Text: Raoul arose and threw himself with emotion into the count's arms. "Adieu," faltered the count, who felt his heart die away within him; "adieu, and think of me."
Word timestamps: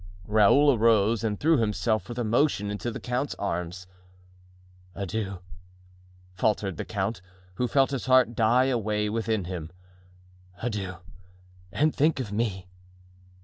Raoul 0.25 0.73
arose 0.73 1.23
and 1.23 1.39
threw 1.39 1.57
himself 1.57 2.09
with 2.09 2.17
emotion 2.17 2.71
into 2.71 2.89
the 2.89 2.99
count's 2.99 3.35
arms. 3.35 3.85
"Adieu," 4.95 5.41
faltered 6.33 6.77
the 6.77 6.85
count, 6.85 7.21
who 7.57 7.67
felt 7.67 7.91
his 7.91 8.07
heart 8.07 8.33
die 8.33 8.65
away 8.65 9.09
within 9.11 9.45
him; 9.45 9.71
"adieu, 10.59 10.95
and 11.71 11.93
think 11.93 12.19
of 12.19 12.31
me." 12.31 12.67